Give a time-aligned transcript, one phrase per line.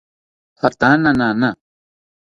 [0.61, 1.49] Jatana nana